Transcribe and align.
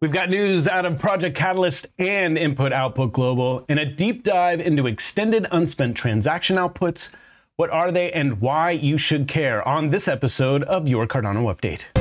We've 0.00 0.12
got 0.12 0.30
news 0.30 0.66
out 0.66 0.86
of 0.86 0.98
Project 0.98 1.36
Catalyst 1.36 1.86
and 1.98 2.38
Input 2.38 2.72
Output 2.72 3.12
Global 3.12 3.66
and 3.68 3.78
a 3.78 3.84
deep 3.84 4.22
dive 4.22 4.58
into 4.58 4.86
extended 4.86 5.46
unspent 5.52 5.94
transaction 5.94 6.56
outputs. 6.56 7.10
What 7.56 7.68
are 7.68 7.92
they 7.92 8.10
and 8.10 8.40
why 8.40 8.70
you 8.70 8.96
should 8.96 9.28
care 9.28 9.66
on 9.68 9.90
this 9.90 10.08
episode 10.08 10.62
of 10.62 10.88
your 10.88 11.06
Cardano 11.06 11.54
Update. 11.54 11.99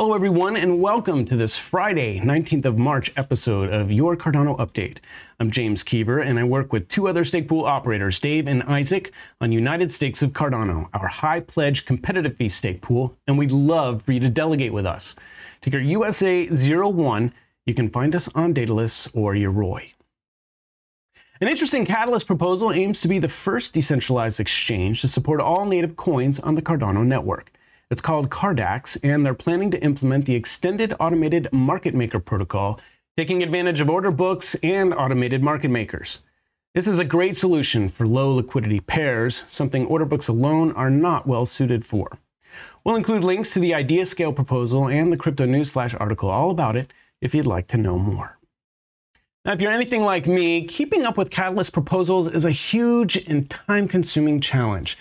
Hello, 0.00 0.14
everyone, 0.14 0.56
and 0.56 0.80
welcome 0.80 1.26
to 1.26 1.36
this 1.36 1.58
Friday, 1.58 2.20
19th 2.20 2.64
of 2.64 2.78
March 2.78 3.12
episode 3.18 3.68
of 3.68 3.92
Your 3.92 4.16
Cardano 4.16 4.58
Update. 4.58 4.96
I'm 5.38 5.50
James 5.50 5.82
Keever, 5.82 6.20
and 6.20 6.38
I 6.38 6.44
work 6.44 6.72
with 6.72 6.88
two 6.88 7.06
other 7.06 7.22
stake 7.22 7.46
pool 7.46 7.66
operators, 7.66 8.18
Dave 8.18 8.48
and 8.48 8.62
Isaac, 8.62 9.12
on 9.42 9.52
United 9.52 9.92
Stakes 9.92 10.22
of 10.22 10.30
Cardano, 10.30 10.88
our 10.94 11.06
high 11.06 11.40
pledge 11.40 11.84
competitive 11.84 12.34
fee 12.34 12.48
stake 12.48 12.80
pool, 12.80 13.14
and 13.26 13.36
we'd 13.36 13.52
love 13.52 14.02
for 14.02 14.12
you 14.12 14.20
to 14.20 14.30
delegate 14.30 14.72
with 14.72 14.86
us. 14.86 15.16
Ticker 15.60 15.80
USA01, 15.80 17.30
you 17.66 17.74
can 17.74 17.90
find 17.90 18.16
us 18.16 18.26
on 18.34 18.54
Daedalus 18.54 19.06
or 19.12 19.34
Yoroi. 19.34 19.92
An 21.42 21.48
interesting 21.48 21.84
Catalyst 21.84 22.26
proposal 22.26 22.72
aims 22.72 23.02
to 23.02 23.08
be 23.08 23.18
the 23.18 23.28
first 23.28 23.74
decentralized 23.74 24.40
exchange 24.40 25.02
to 25.02 25.08
support 25.08 25.42
all 25.42 25.66
native 25.66 25.94
coins 25.96 26.40
on 26.40 26.54
the 26.54 26.62
Cardano 26.62 27.04
network. 27.04 27.52
It's 27.90 28.00
called 28.00 28.30
Cardax, 28.30 28.96
and 29.02 29.26
they're 29.26 29.34
planning 29.34 29.70
to 29.72 29.82
implement 29.82 30.24
the 30.24 30.36
extended 30.36 30.94
automated 31.00 31.48
market 31.52 31.92
maker 31.92 32.20
protocol, 32.20 32.78
taking 33.16 33.42
advantage 33.42 33.80
of 33.80 33.90
order 33.90 34.12
books 34.12 34.54
and 34.62 34.94
automated 34.94 35.42
market 35.42 35.72
makers. 35.72 36.22
This 36.72 36.86
is 36.86 37.00
a 37.00 37.04
great 37.04 37.36
solution 37.36 37.88
for 37.88 38.06
low 38.06 38.32
liquidity 38.32 38.78
pairs, 38.78 39.44
something 39.48 39.86
order 39.86 40.04
books 40.04 40.28
alone 40.28 40.70
are 40.72 40.88
not 40.88 41.26
well 41.26 41.44
suited 41.44 41.84
for. 41.84 42.16
We'll 42.84 42.94
include 42.94 43.24
links 43.24 43.52
to 43.54 43.58
the 43.58 43.72
IdeaScale 43.72 44.36
proposal 44.36 44.88
and 44.88 45.12
the 45.12 45.16
Crypto 45.16 45.44
Newsflash 45.44 46.00
article 46.00 46.30
all 46.30 46.50
about 46.52 46.76
it 46.76 46.92
if 47.20 47.34
you'd 47.34 47.44
like 47.44 47.66
to 47.68 47.76
know 47.76 47.98
more. 47.98 48.38
Now, 49.44 49.52
if 49.52 49.60
you're 49.60 49.72
anything 49.72 50.02
like 50.02 50.28
me, 50.28 50.64
keeping 50.66 51.04
up 51.04 51.16
with 51.16 51.30
Catalyst 51.30 51.72
proposals 51.72 52.28
is 52.28 52.44
a 52.44 52.52
huge 52.52 53.16
and 53.16 53.50
time 53.50 53.88
consuming 53.88 54.40
challenge. 54.40 54.96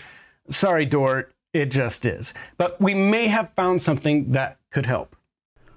Sorry, 0.47 0.85
Dor, 0.85 1.29
it 1.53 1.71
just 1.71 2.05
is. 2.05 2.33
But 2.57 2.79
we 2.79 2.93
may 2.93 3.27
have 3.27 3.51
found 3.55 3.81
something 3.81 4.31
that 4.31 4.59
could 4.71 4.85
help. 4.85 5.15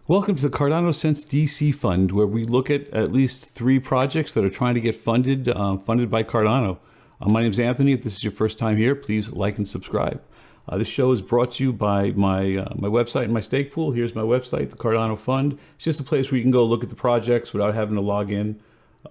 Welcome 0.06 0.36
to 0.36 0.42
the 0.42 0.50
Cardano 0.50 0.94
Sense 0.94 1.24
DC 1.24 1.74
Fund, 1.74 2.12
where 2.12 2.26
we 2.26 2.44
look 2.44 2.70
at 2.70 2.88
at 2.90 3.12
least 3.12 3.46
three 3.46 3.78
projects 3.78 4.32
that 4.32 4.44
are 4.44 4.50
trying 4.50 4.74
to 4.74 4.80
get 4.80 4.96
funded, 4.96 5.48
uh, 5.48 5.78
funded 5.78 6.10
by 6.10 6.24
Cardano. 6.24 6.78
Uh, 7.20 7.28
my 7.28 7.42
name 7.42 7.52
is 7.52 7.60
Anthony. 7.60 7.92
If 7.92 8.02
this 8.02 8.16
is 8.16 8.24
your 8.24 8.32
first 8.32 8.58
time 8.58 8.76
here, 8.76 8.94
please 8.94 9.32
like 9.32 9.56
and 9.58 9.66
subscribe. 9.66 10.20
Uh, 10.68 10.78
this 10.78 10.88
show 10.88 11.10
is 11.12 11.22
brought 11.22 11.52
to 11.52 11.64
you 11.64 11.72
by 11.72 12.10
my 12.10 12.56
uh, 12.56 12.74
my 12.76 12.88
website 12.88 13.24
and 13.24 13.32
my 13.32 13.40
stake 13.40 13.72
pool. 13.72 13.92
Here's 13.92 14.14
my 14.14 14.22
website, 14.22 14.70
the 14.70 14.76
Cardano 14.76 15.18
Fund. 15.18 15.58
It's 15.76 15.84
just 15.84 16.00
a 16.00 16.04
place 16.04 16.30
where 16.30 16.36
you 16.36 16.44
can 16.44 16.52
go 16.52 16.64
look 16.64 16.82
at 16.82 16.88
the 16.88 16.94
projects 16.94 17.52
without 17.52 17.74
having 17.74 17.94
to 17.94 18.00
log 18.00 18.30
in. 18.30 18.60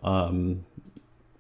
Um, 0.04 0.66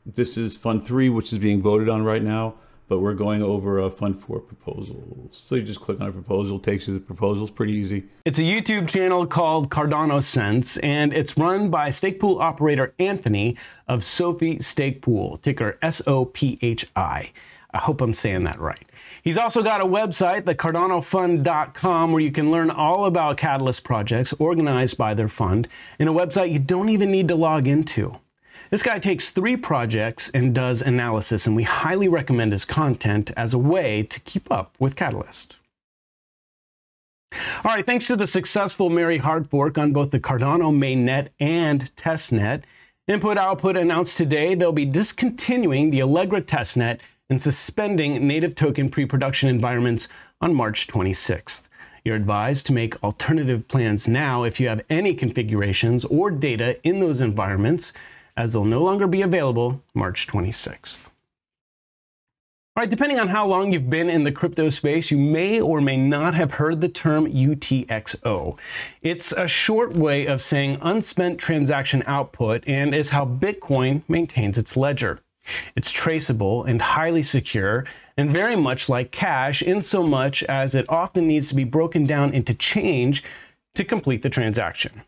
this 0.05 0.37
is 0.37 0.57
Fund 0.57 0.85
Three, 0.85 1.09
which 1.09 1.31
is 1.31 1.39
being 1.39 1.61
voted 1.61 1.87
on 1.87 2.03
right 2.03 2.23
now 2.23 2.55
but 2.91 2.99
we're 2.99 3.13
going 3.13 3.41
over 3.41 3.79
a 3.79 3.89
Fund 3.89 4.21
4 4.21 4.41
proposals. 4.41 5.29
So 5.31 5.55
you 5.55 5.61
just 5.61 5.79
click 5.79 6.01
on 6.01 6.09
a 6.09 6.11
proposal, 6.11 6.59
takes 6.59 6.89
you 6.89 6.95
to 6.95 6.99
the 6.99 7.05
proposals, 7.05 7.49
pretty 7.49 7.71
easy. 7.71 8.03
It's 8.25 8.37
a 8.37 8.41
YouTube 8.41 8.89
channel 8.89 9.25
called 9.25 9.69
Cardano 9.69 10.21
Sense, 10.21 10.75
and 10.79 11.13
it's 11.13 11.37
run 11.37 11.69
by 11.69 11.89
stake 11.89 12.19
pool 12.19 12.39
operator 12.39 12.93
Anthony 12.99 13.55
of 13.87 14.03
Sophie 14.03 14.59
Stake 14.59 15.01
Pool, 15.01 15.37
ticker 15.37 15.79
S-O-P-H-I. 15.81 17.31
I 17.73 17.77
hope 17.77 18.01
I'm 18.01 18.13
saying 18.13 18.43
that 18.43 18.59
right. 18.59 18.83
He's 19.21 19.37
also 19.37 19.63
got 19.63 19.79
a 19.79 19.85
website, 19.85 20.43
the 20.43 20.53
thecardanofund.com, 20.53 22.11
where 22.11 22.21
you 22.21 22.31
can 22.33 22.51
learn 22.51 22.69
all 22.69 23.05
about 23.05 23.37
Catalyst 23.37 23.85
projects 23.85 24.33
organized 24.33 24.97
by 24.97 25.13
their 25.13 25.29
fund, 25.29 25.69
and 25.97 26.09
a 26.09 26.11
website 26.11 26.51
you 26.51 26.59
don't 26.59 26.89
even 26.89 27.09
need 27.09 27.29
to 27.29 27.35
log 27.35 27.69
into. 27.69 28.19
This 28.69 28.83
guy 28.83 28.99
takes 28.99 29.29
three 29.29 29.57
projects 29.57 30.29
and 30.29 30.55
does 30.55 30.81
analysis, 30.81 31.47
and 31.47 31.55
we 31.55 31.63
highly 31.63 32.07
recommend 32.07 32.51
his 32.51 32.65
content 32.65 33.31
as 33.35 33.53
a 33.53 33.57
way 33.57 34.03
to 34.03 34.19
keep 34.21 34.51
up 34.51 34.75
with 34.79 34.95
Catalyst. 34.95 35.59
All 37.63 37.73
right, 37.75 37.85
thanks 37.85 38.07
to 38.07 38.15
the 38.15 38.27
successful 38.27 38.89
Mary 38.89 39.17
hard 39.17 39.47
fork 39.47 39.77
on 39.77 39.93
both 39.93 40.11
the 40.11 40.19
Cardano 40.19 40.71
mainnet 40.71 41.29
and 41.39 41.93
testnet, 41.95 42.63
Input 43.07 43.37
Output 43.37 43.75
announced 43.75 44.15
today 44.15 44.53
they'll 44.53 44.71
be 44.71 44.85
discontinuing 44.85 45.89
the 45.89 46.03
Allegra 46.03 46.41
testnet 46.41 46.99
and 47.29 47.41
suspending 47.41 48.25
native 48.25 48.53
token 48.53 48.89
pre 48.89 49.05
production 49.05 49.49
environments 49.49 50.07
on 50.39 50.53
March 50.53 50.87
26th. 50.87 51.67
You're 52.05 52.15
advised 52.15 52.67
to 52.67 52.73
make 52.73 53.03
alternative 53.03 53.67
plans 53.67 54.07
now 54.07 54.43
if 54.43 54.59
you 54.59 54.69
have 54.69 54.85
any 54.89 55.13
configurations 55.13 56.05
or 56.05 56.29
data 56.29 56.79
in 56.87 56.99
those 56.99 57.21
environments 57.21 57.91
as 58.35 58.53
they'll 58.53 58.65
no 58.65 58.83
longer 58.83 59.07
be 59.07 59.21
available 59.21 59.83
March 59.93 60.27
26th. 60.27 61.07
All 62.73 62.81
right, 62.81 62.89
depending 62.89 63.19
on 63.19 63.27
how 63.27 63.45
long 63.45 63.73
you've 63.73 63.89
been 63.89 64.09
in 64.09 64.23
the 64.23 64.31
crypto 64.31 64.69
space, 64.69 65.11
you 65.11 65.17
may 65.17 65.59
or 65.59 65.81
may 65.81 65.97
not 65.97 66.35
have 66.35 66.53
heard 66.53 66.79
the 66.79 66.87
term 66.87 67.29
UTXO. 67.29 68.57
It's 69.01 69.33
a 69.33 69.45
short 69.45 69.91
way 69.93 70.25
of 70.25 70.41
saying 70.41 70.77
unspent 70.81 71.37
transaction 71.37 72.01
output 72.07 72.63
and 72.65 72.95
is 72.95 73.09
how 73.09 73.25
Bitcoin 73.25 74.03
maintains 74.07 74.57
its 74.57 74.77
ledger. 74.77 75.19
It's 75.75 75.91
traceable 75.91 76.63
and 76.63 76.81
highly 76.81 77.23
secure, 77.23 77.85
and 78.15 78.31
very 78.31 78.55
much 78.55 78.87
like 78.87 79.11
cash, 79.11 79.61
in 79.61 79.81
so 79.81 80.03
much 80.03 80.41
as 80.43 80.73
it 80.73 80.89
often 80.89 81.27
needs 81.27 81.49
to 81.49 81.55
be 81.55 81.65
broken 81.65 82.05
down 82.05 82.33
into 82.33 82.53
change 82.53 83.21
to 83.75 83.83
complete 83.83 84.21
the 84.21 84.29
transaction. 84.29 85.01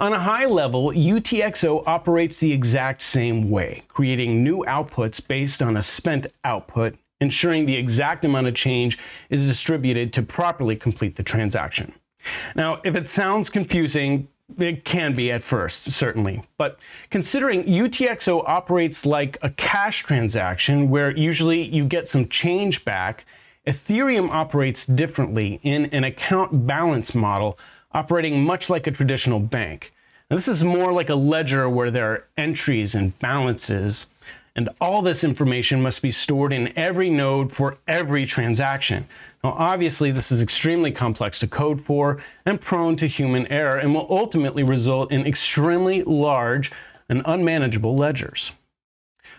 On 0.00 0.12
a 0.12 0.18
high 0.18 0.46
level, 0.46 0.90
UTXO 0.90 1.84
operates 1.86 2.38
the 2.38 2.52
exact 2.52 3.02
same 3.02 3.50
way, 3.50 3.82
creating 3.88 4.42
new 4.42 4.64
outputs 4.64 5.26
based 5.26 5.62
on 5.62 5.76
a 5.76 5.82
spent 5.82 6.26
output, 6.44 6.96
ensuring 7.20 7.66
the 7.66 7.76
exact 7.76 8.24
amount 8.24 8.46
of 8.46 8.54
change 8.54 8.98
is 9.30 9.46
distributed 9.46 10.12
to 10.12 10.22
properly 10.22 10.76
complete 10.76 11.16
the 11.16 11.22
transaction. 11.22 11.92
Now, 12.54 12.80
if 12.84 12.96
it 12.96 13.08
sounds 13.08 13.50
confusing, 13.50 14.28
it 14.56 14.84
can 14.84 15.14
be 15.14 15.30
at 15.30 15.42
first, 15.42 15.90
certainly. 15.90 16.42
But 16.56 16.78
considering 17.10 17.64
UTXO 17.64 18.44
operates 18.48 19.04
like 19.04 19.36
a 19.42 19.50
cash 19.50 20.04
transaction 20.04 20.88
where 20.88 21.16
usually 21.16 21.62
you 21.62 21.84
get 21.84 22.08
some 22.08 22.28
change 22.28 22.84
back, 22.84 23.26
Ethereum 23.66 24.30
operates 24.30 24.86
differently 24.86 25.60
in 25.62 25.86
an 25.86 26.04
account 26.04 26.66
balance 26.66 27.14
model 27.14 27.58
operating 27.92 28.44
much 28.44 28.68
like 28.68 28.86
a 28.86 28.90
traditional 28.92 29.40
bank. 29.40 29.92
Now, 30.30 30.36
this 30.36 30.48
is 30.48 30.62
more 30.62 30.92
like 30.92 31.08
a 31.08 31.14
ledger 31.14 31.68
where 31.68 31.90
there 31.90 32.12
are 32.12 32.26
entries 32.36 32.94
and 32.94 33.18
balances, 33.18 34.06
and 34.54 34.68
all 34.80 35.02
this 35.02 35.24
information 35.24 35.82
must 35.82 36.02
be 36.02 36.10
stored 36.10 36.52
in 36.52 36.76
every 36.76 37.08
node 37.08 37.50
for 37.50 37.78
every 37.86 38.26
transaction. 38.26 39.06
Now, 39.42 39.52
obviously, 39.52 40.10
this 40.10 40.30
is 40.32 40.42
extremely 40.42 40.90
complex 40.90 41.38
to 41.38 41.46
code 41.46 41.80
for 41.80 42.22
and 42.44 42.60
prone 42.60 42.96
to 42.96 43.06
human 43.06 43.46
error 43.46 43.78
and 43.78 43.94
will 43.94 44.06
ultimately 44.10 44.64
result 44.64 45.12
in 45.12 45.26
extremely 45.26 46.02
large 46.02 46.72
and 47.08 47.22
unmanageable 47.24 47.96
ledgers. 47.96 48.52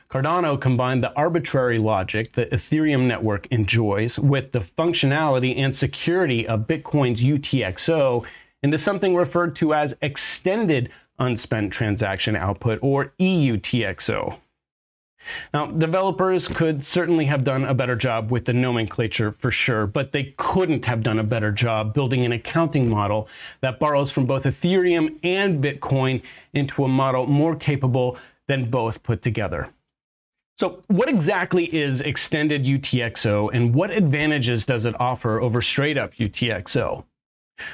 Cardano 0.10 0.60
combined 0.60 1.04
the 1.04 1.14
arbitrary 1.14 1.78
logic 1.78 2.34
the 2.34 2.48
Ethereum 2.48 3.06
network 3.06 3.46
enjoys 3.52 4.18
with 4.18 4.54
the 4.54 4.60
functionality 4.60 5.56
and 5.56 5.76
security 5.76 6.48
of 6.48 6.66
Bitcoin's 6.66 7.22
UTXO 7.22 8.26
into 8.64 8.78
something 8.80 9.16
referred 9.16 9.56
to 9.58 9.76
as 9.76 9.96
extended 10.02 10.90
unspent 11.20 11.72
transaction 11.72 12.36
output 12.36 12.80
or 12.82 13.14
EUTXO. 13.20 14.40
Now, 15.54 15.68
developers 15.68 16.48
could 16.48 16.84
certainly 16.84 17.26
have 17.26 17.44
done 17.44 17.66
a 17.66 17.76
better 17.76 17.96
job 17.96 18.32
with 18.32 18.46
the 18.46 18.54
nomenclature 18.54 19.32
for 19.32 19.52
sure, 19.52 19.86
but 19.86 20.12
they 20.12 20.34
couldn't 20.38 20.86
have 20.86 21.04
done 21.04 21.20
a 21.20 21.24
better 21.24 21.52
job 21.52 21.94
building 21.94 22.24
an 22.24 22.32
accounting 22.32 22.90
model 22.90 23.30
that 23.62 23.80
borrows 23.80 24.10
from 24.10 24.26
both 24.26 24.46
Ethereum 24.46 25.20
and 25.22 25.64
Bitcoin 25.64 26.24
into 26.52 26.84
a 26.84 26.88
model 26.88 27.28
more 27.28 27.56
capable 27.56 28.18
than 28.48 28.72
both 28.72 29.04
put 29.04 29.22
together. 29.22 29.70
So, 30.60 30.84
what 30.88 31.08
exactly 31.08 31.74
is 31.74 32.02
extended 32.02 32.66
UTXO 32.66 33.50
and 33.54 33.74
what 33.74 33.92
advantages 33.92 34.66
does 34.66 34.86
it 34.86 34.94
offer 35.00 35.40
over 35.40 35.62
straight 35.62 35.98
up 35.98 36.14
UTXO? 36.16 37.06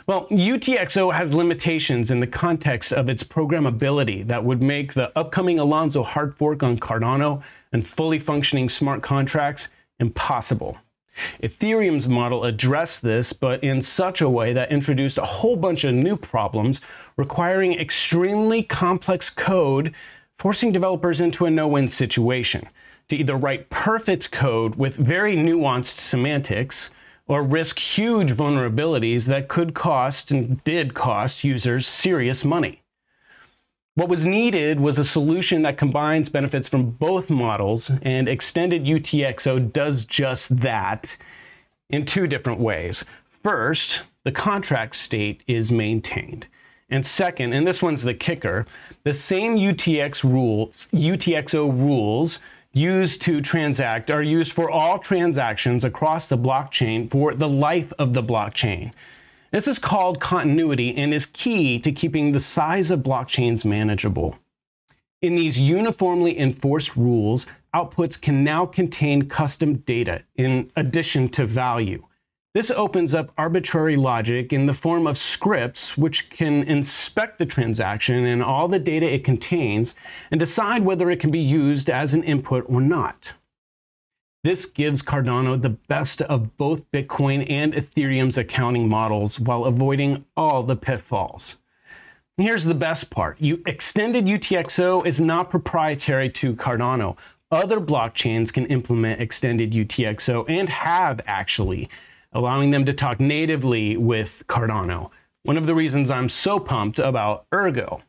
Well, 0.05 0.27
UTXO 0.27 1.11
has 1.11 1.33
limitations 1.33 2.11
in 2.11 2.19
the 2.19 2.27
context 2.27 2.93
of 2.93 3.09
its 3.09 3.23
programmability 3.23 4.27
that 4.27 4.43
would 4.43 4.61
make 4.61 4.93
the 4.93 5.11
upcoming 5.17 5.57
Alonzo 5.57 6.03
hard 6.03 6.35
fork 6.35 6.61
on 6.61 6.77
Cardano 6.77 7.41
and 7.73 7.85
fully 7.85 8.19
functioning 8.19 8.69
smart 8.69 9.01
contracts 9.01 9.69
impossible. 9.99 10.77
Ethereum's 11.41 12.07
model 12.07 12.43
addressed 12.43 13.01
this, 13.01 13.33
but 13.33 13.63
in 13.63 13.81
such 13.81 14.21
a 14.21 14.29
way 14.29 14.53
that 14.53 14.71
introduced 14.71 15.17
a 15.17 15.25
whole 15.25 15.55
bunch 15.55 15.85
of 15.85 15.95
new 15.95 16.15
problems 16.15 16.81
requiring 17.17 17.73
extremely 17.73 18.61
complex 18.61 19.31
code, 19.31 19.95
forcing 20.37 20.71
developers 20.71 21.21
into 21.21 21.45
a 21.45 21.51
no 21.51 21.67
win 21.67 21.87
situation 21.87 22.67
to 23.07 23.15
either 23.15 23.35
write 23.35 23.69
perfect 23.69 24.31
code 24.31 24.75
with 24.75 24.95
very 24.95 25.35
nuanced 25.35 25.97
semantics 25.97 26.89
or 27.27 27.41
risk 27.41 27.79
huge 27.79 28.31
vulnerabilities 28.31 29.25
that 29.25 29.47
could 29.47 29.73
cost 29.73 30.31
and 30.31 30.63
did 30.63 30.93
cost 30.93 31.43
users 31.43 31.87
serious 31.87 32.45
money. 32.45 32.81
What 33.95 34.09
was 34.09 34.25
needed 34.25 34.79
was 34.79 34.97
a 34.97 35.05
solution 35.05 35.61
that 35.61 35.77
combines 35.77 36.27
benefits 36.27 36.67
from 36.67 36.91
both 36.91 37.29
models, 37.29 37.89
and 38.01 38.27
extended 38.27 38.83
UTXO 38.83 39.71
does 39.71 40.05
just 40.05 40.55
that 40.57 41.17
in 41.89 42.03
two 42.03 42.27
different 42.27 42.59
ways. 42.59 43.05
First, 43.29 44.01
the 44.25 44.33
contract 44.33 44.97
state 44.97 45.43
is 45.47 45.71
maintained. 45.71 46.47
And 46.89 47.05
second, 47.05 47.53
and 47.53 47.65
this 47.65 47.81
one's 47.81 48.03
the 48.03 48.13
kicker, 48.13 48.65
the 49.03 49.13
same 49.13 49.57
UTX 49.57 50.23
rules, 50.23 50.87
UTXO 50.93 51.71
rules 51.71 52.39
used 52.73 53.21
to 53.23 53.41
transact 53.41 54.11
are 54.11 54.21
used 54.21 54.51
for 54.51 54.69
all 54.69 54.99
transactions 54.99 55.83
across 55.83 56.27
the 56.27 56.37
blockchain 56.37 57.09
for 57.09 57.33
the 57.33 57.47
life 57.47 57.91
of 57.97 58.13
the 58.13 58.21
blockchain. 58.21 58.91
This 59.51 59.67
is 59.67 59.79
called 59.79 60.19
continuity 60.19 60.95
and 60.95 61.13
is 61.13 61.25
key 61.27 61.79
to 61.79 61.91
keeping 61.91 62.31
the 62.31 62.39
size 62.39 62.91
of 62.91 62.99
blockchains 62.99 63.63
manageable. 63.63 64.37
In 65.21 65.35
these 65.35 65.59
uniformly 65.59 66.37
enforced 66.37 66.95
rules, 66.95 67.45
outputs 67.73 68.19
can 68.19 68.43
now 68.43 68.65
contain 68.65 69.29
custom 69.29 69.77
data 69.77 70.23
in 70.35 70.71
addition 70.75 71.29
to 71.29 71.45
value. 71.45 72.05
This 72.55 72.71
opens 72.71 73.13
up 73.13 73.33
arbitrary 73.37 73.97
logic 73.97 74.53
in 74.53 74.65
the 74.65 74.73
form 74.73 75.07
of 75.07 75.17
scripts, 75.17 75.97
which 75.97 76.29
can 76.29 76.63
inspect 76.63 77.37
the 77.37 77.45
transaction 77.45 78.25
and 78.25 78.41
all 78.41 78.69
the 78.69 78.79
data 78.79 79.13
it 79.13 79.25
contains 79.25 79.93
and 80.31 80.39
decide 80.39 80.85
whether 80.85 81.11
it 81.11 81.19
can 81.19 81.31
be 81.31 81.39
used 81.39 81.89
as 81.89 82.13
an 82.13 82.23
input 82.23 82.63
or 82.69 82.79
not. 82.79 83.33
This 84.45 84.65
gives 84.65 85.01
Cardano 85.01 85.61
the 85.61 85.71
best 85.71 86.21
of 86.21 86.55
both 86.55 86.89
Bitcoin 86.91 87.45
and 87.51 87.73
Ethereum's 87.73 88.37
accounting 88.37 88.87
models 88.87 89.37
while 89.37 89.65
avoiding 89.65 90.23
all 90.37 90.63
the 90.63 90.77
pitfalls. 90.77 91.57
Here's 92.37 92.63
the 92.63 92.73
best 92.73 93.09
part. 93.09 93.35
You 93.41 93.61
extended 93.65 94.27
UTXO 94.27 95.05
is 95.05 95.19
not 95.19 95.49
proprietary 95.49 96.29
to 96.29 96.55
Cardano. 96.55 97.17
Other 97.51 97.81
blockchains 97.81 98.53
can 98.53 98.65
implement 98.67 99.19
extended 99.19 99.73
UTXO 99.73 100.45
and 100.47 100.69
have 100.69 101.19
actually 101.27 101.89
allowing 102.35 102.69
them 102.69 102.85
to 102.85 102.93
talk 102.93 103.19
natively 103.19 103.95
with 103.95 104.43
Cardano. 104.47 105.09
One 105.43 105.57
of 105.57 105.65
the 105.65 105.73
reasons 105.73 106.11
I'm 106.11 106.27
so 106.27 106.59
pumped 106.59 106.99
about 106.99 107.45
Ergo. 107.53 108.03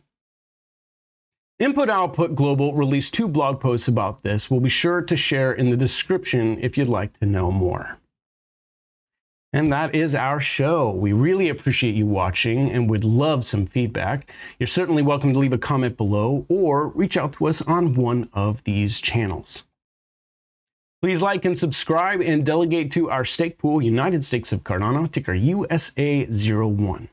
Input 1.61 1.89
Output 1.89 2.35
Global 2.35 2.75
released 2.75 3.15
two 3.15 3.29
blog 3.29 3.61
posts 3.61 3.89
about 3.89 4.23
this. 4.23 4.51
We'll 4.51 4.61
be 4.61 4.69
sure 4.69 5.01
to 5.01 5.17
share 5.17 5.53
in 5.53 5.71
the 5.71 5.77
description 5.77 6.59
if 6.61 6.77
you'd 6.77 6.89
like 6.89 7.19
to 7.21 7.27
know 7.27 7.51
more. 7.51 7.97
And 9.53 9.73
that 9.73 9.95
is 9.95 10.15
our 10.15 10.41
show. 10.41 10.91
We 10.91 11.13
really 11.13 11.49
appreciate 11.49 11.95
you 11.95 12.05
watching 12.05 12.71
and 12.71 12.91
would 12.91 13.05
love 13.05 13.45
some 13.45 13.65
feedback. 13.65 14.33
You're 14.59 14.67
certainly 14.67 15.03
welcome 15.03 15.33
to 15.33 15.39
leave 15.39 15.53
a 15.53 15.59
comment 15.59 15.97
below 15.97 16.45
or 16.49 16.89
reach 16.89 17.17
out 17.17 17.33
to 17.35 17.47
us 17.47 17.63
on 17.63 17.95
one 17.95 18.29
of 18.35 18.65
these 18.65 18.99
channels. 18.99 19.66
Please 21.07 21.23
like 21.23 21.45
and 21.45 21.57
subscribe 21.57 22.21
and 22.21 22.45
delegate 22.45 22.91
to 22.91 23.09
our 23.11 23.25
stake 23.25 23.59
pool, 23.59 23.81
United 23.81 24.25
Stakes 24.25 24.53
of 24.53 24.65
Cardano, 24.65 25.09
ticker 25.09 25.35
USA01. 25.35 27.07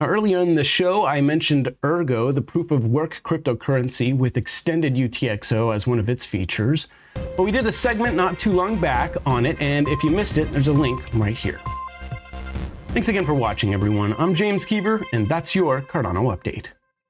Now, 0.00 0.08
earlier 0.08 0.38
in 0.38 0.56
the 0.56 0.64
show, 0.64 1.06
I 1.06 1.20
mentioned 1.20 1.72
Ergo, 1.84 2.32
the 2.32 2.42
proof 2.42 2.72
of 2.72 2.84
work 2.84 3.20
cryptocurrency 3.22 4.12
with 4.12 4.36
extended 4.36 4.96
UTXO 4.96 5.72
as 5.72 5.86
one 5.86 6.00
of 6.00 6.10
its 6.10 6.24
features. 6.24 6.88
But 7.14 7.44
we 7.44 7.52
did 7.52 7.64
a 7.68 7.70
segment 7.70 8.16
not 8.16 8.40
too 8.40 8.50
long 8.50 8.76
back 8.76 9.14
on 9.24 9.46
it, 9.46 9.56
and 9.60 9.86
if 9.86 10.02
you 10.02 10.10
missed 10.10 10.36
it, 10.36 10.50
there's 10.50 10.66
a 10.66 10.72
link 10.72 11.00
right 11.14 11.36
here. 11.36 11.60
Thanks 12.88 13.06
again 13.06 13.24
for 13.24 13.34
watching, 13.34 13.72
everyone. 13.72 14.16
I'm 14.18 14.34
James 14.34 14.64
Keever, 14.64 15.00
and 15.12 15.28
that's 15.28 15.54
your 15.54 15.80
Cardano 15.80 16.36
Update. 16.36 16.72